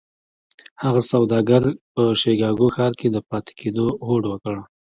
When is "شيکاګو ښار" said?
2.21-2.93